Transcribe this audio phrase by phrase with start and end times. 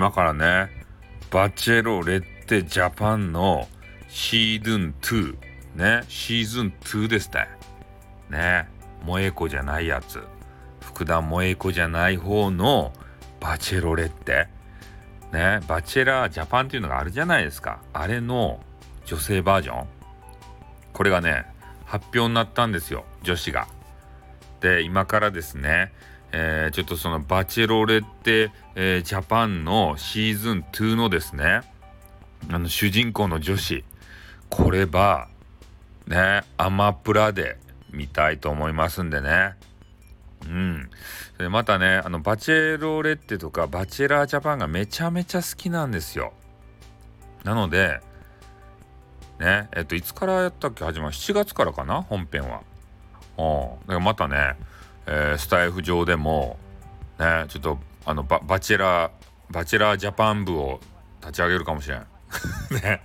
[0.00, 0.70] 今からね、
[1.30, 3.68] バチェロレッテジャパンの
[4.08, 5.36] シーズン2、
[5.74, 7.48] ね、シーズン2ですね。
[8.30, 8.68] ね、
[9.02, 10.22] 萌え子じゃないやつ。
[10.80, 12.94] 福田萌え子じゃない方の
[13.40, 14.48] バチェロレッテ。
[15.34, 17.82] ね、バチェラージャパンっていうのがあるじゃないですか。
[17.92, 18.58] あれの
[19.04, 19.86] 女性バージョン。
[20.94, 21.44] これがね、
[21.84, 23.68] 発表になったんですよ、女子が。
[24.62, 25.92] で、今からですね、
[26.32, 31.62] えー、ちょっとそのバチェロレッテ、えー、ジャパンのシーズン2のですね、
[32.50, 33.84] あの主人公の女子、
[34.48, 35.28] これば、
[36.06, 37.58] ね、アマプラで
[37.92, 39.54] 見たいと思いますんでね。
[40.46, 40.90] うん。
[41.38, 46.32] でまたね、あの、バチェロレッテとかバチェラージャパンがめちゃめちゃ好きなんですよ。
[47.44, 48.00] なので、
[49.38, 50.84] ね、えっと、いつからやったっけ？
[50.84, 52.02] 始まる ?7 月からかな？
[52.02, 52.62] 本編は。
[53.38, 53.80] うん。
[53.80, 54.56] だからまたね、
[55.06, 56.58] えー、スタイフ上でも、
[57.18, 59.12] ね、ちょっと、あのバ、チェラー、
[59.50, 60.80] バチェラージャパン部を
[61.20, 62.06] 立ち上げるかもしれん。
[62.82, 63.02] ね。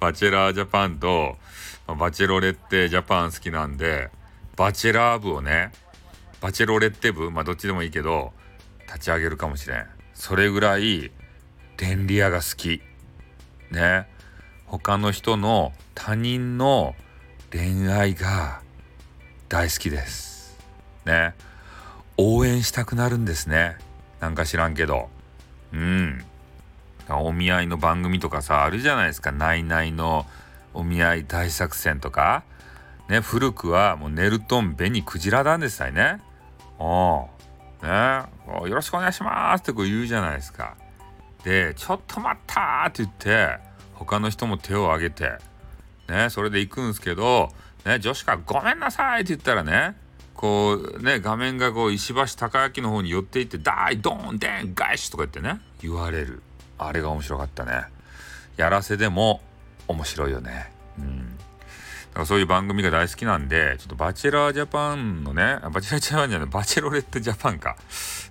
[0.00, 1.38] バチェラージャパンと、
[1.86, 4.10] バチェロレッテジャパン好きなんで、
[4.56, 5.72] バチェラー部をね、
[6.40, 8.32] バチェロレッテ部、まあどっちでもいいけど、
[8.86, 9.86] 立ち上げるかもしれん。
[10.12, 11.10] それぐらい、
[11.76, 12.82] 電リアが好き。
[13.70, 14.08] ね。
[14.66, 16.94] 他の人の他人の
[17.50, 18.62] 恋愛が
[19.48, 20.31] 大好きです。
[21.04, 21.34] ね。
[22.16, 23.76] 応援したくなるんですね。
[24.20, 25.08] なんか知らんけど。
[25.72, 26.24] うん。
[27.08, 29.32] お見合いの番組とかさ、あるじゃないですか。
[29.32, 30.26] ナイナイの
[30.74, 32.44] お見合い大作戦とか。
[33.08, 36.20] ね、古くはもうネルトン・ベニ・クジラ団でしたよね。
[36.78, 37.28] お
[37.82, 38.22] ね
[38.68, 40.76] よろしくお願いしますってこう言うじゃないですか。
[41.44, 43.58] で、ちょっと待ったって言って、
[43.94, 45.32] 他の人も手を挙げて、
[46.08, 47.50] ね、それで行くんですけど、
[47.84, 49.96] ね、女子がごめんなさいって言ったらね、
[50.42, 56.42] こうね、画面がこう石橋貴明の方に寄っていって、大ドンデン返しとか言ってね、言われる。
[56.78, 57.84] あれが面白かったね。
[58.56, 59.40] やらせでも
[59.86, 60.72] 面白いよね。
[60.98, 61.36] うん。
[61.36, 67.76] だからそういう番組が大好きなんで、ちょっとバチェラージャパンのね、バチェラージャパンじゃない、バチェロレッテジャパンか、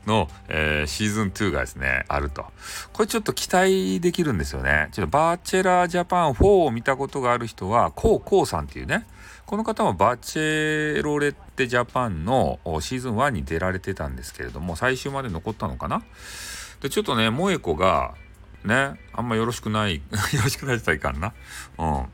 [0.06, 2.44] の、えー、シーズン2がですね、あると。
[2.92, 4.90] これちょっと期待できるんですよね。
[4.92, 9.08] ちょっとバチェラージャパン4を見たことがある人は、コウコウさんっていうね、
[9.52, 16.04] この方もバチェロレッテジャパンのシーズン1に出られてたんですけれども、最終まで残ったのかな？
[16.80, 18.14] で、ちょっとね、萌子が、
[18.64, 20.02] ね、あんまよろしくない、 よ
[20.42, 21.34] ろしくないって言ったらいかんな。
[21.80, 22.06] うん。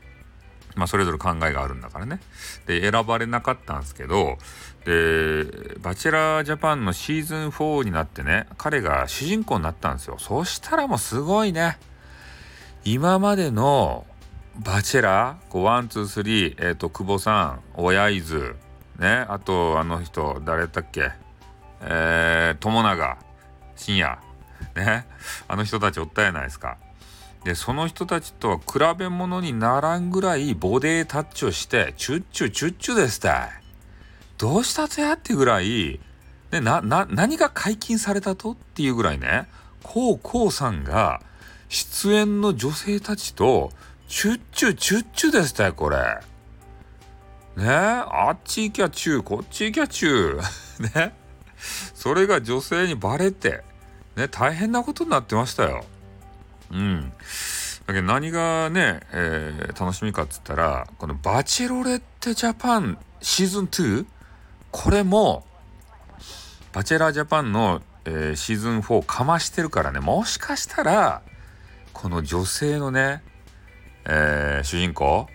[0.74, 2.18] まあ、それぞれ考えがあるんだからね。
[2.66, 4.36] で、選ばれなかったんですけど、
[4.84, 10.16] で、バチェラージャパンのシーズン4になってね、彼が主人公になったんですよ。
[10.18, 11.78] そしたらもうすごいね。
[12.84, 14.06] 今までの
[14.58, 18.54] バチェラー、 one、two、three、えっ、ー、と、久保さん、小柳津、
[18.98, 21.12] ね、あと、あの人、誰だっけ、
[21.80, 23.18] えー、友永、
[23.76, 24.18] 真也、
[24.74, 25.06] ね、
[25.46, 26.76] あの人たちおったやないですか。
[27.44, 33.50] で、その人たちとは比べ物にならんぐらいボデータッチをして、チュッチュチュッチュですたい。
[34.38, 36.00] どうしたとやってぐらい、
[36.50, 39.46] で、な、な、何が解禁されたとっていうぐらいね、
[39.84, 41.20] こうこうさんが、
[41.68, 43.70] 出演の女性たちと、
[44.08, 45.98] チュッチュチュッチュですたい、これ。
[47.56, 47.68] ね？
[47.68, 50.96] あっち行きゃチュー、こっち行きゃチュー。
[50.98, 51.14] ね？
[51.94, 53.62] それが女性にバレて、
[54.16, 55.84] ね、大変なことになってましたよ。
[56.70, 57.12] うん。
[57.86, 64.06] だけど何がね、えー、楽しみかっつったら、このバチェロレッテジャパンシーズン 2?
[64.70, 65.44] これも、
[66.72, 71.22] バチェラージャパンの、えー、シーズン4かましてるからね、もしかしたら、
[71.92, 73.22] この女性のね、
[74.08, 75.28] えー、主人公、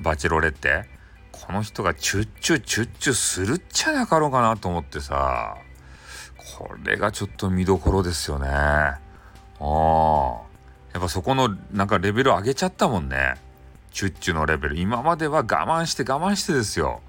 [0.00, 0.84] バチェロレッテ、
[1.32, 5.56] この人がチュッチュチュッチュするっちゃなかろうかなと思ってさ、
[6.58, 8.48] これがちょっと見どころですよね。
[8.48, 8.98] あ
[9.60, 10.46] あ。
[10.92, 13.34] やっぱそこのなんかレベル上げちゃったもんね。
[13.92, 14.78] チュッチュのレベル。
[14.78, 17.00] 今までは我慢して我慢してですよ。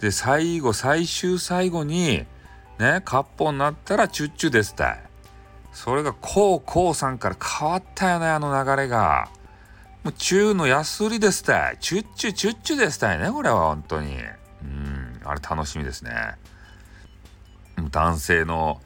[0.00, 2.26] で、最後、最終最後に、
[2.78, 5.02] ね、カッポになったらチュッチュですたい。
[5.72, 9.28] それがこうこうさんから変わったよね、あの流れが。
[10.06, 11.78] もう中の安売りですたい。
[11.80, 14.14] チュッチュチュッチュですたいね、これは本当に。
[14.62, 16.36] うん、あれ楽しみですね。
[17.90, 18.80] 男性の、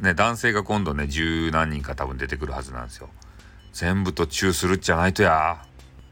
[0.00, 3.08] ね、男性が今度ね、十何人か多分出てくるはずなんですよ。
[3.72, 5.64] 全部とチューするっちゃないとや。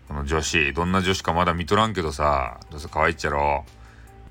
[0.09, 3.67] この女子、どんな女子かまだ見とらんけどさ、どうせ可愛いっちゃろ。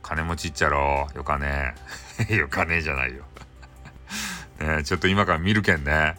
[0.01, 1.07] 金持ちっちゃろ。
[1.13, 1.75] よかね
[2.27, 2.33] え。
[2.41, 3.23] よかねえじゃないよ
[4.77, 6.15] ねちょっと今から見るけんね。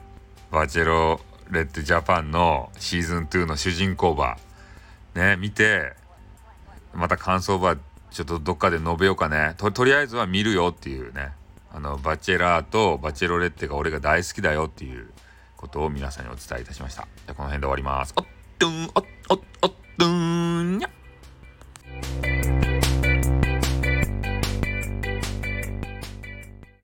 [0.53, 4.37] バチェロレッドジャパンのシーズン2の主人公馬。
[5.15, 5.95] ね、見て、
[6.95, 7.77] また感想ば
[8.11, 9.55] ちょっとどっかで述べようかね。
[9.57, 11.33] と、とりあえずは見るよっていうね。
[11.73, 15.09] あの、バチェラーとバチェロレッテが俺が大好きだよっていう
[15.57, 17.07] ことを皆さんにお伝えいたしました。
[17.27, 18.15] じゃこの辺で終わります。
[18.17, 18.25] おっ
[18.59, 18.91] とん、おっ、
[19.31, 20.98] おっ、おっとんにゃ。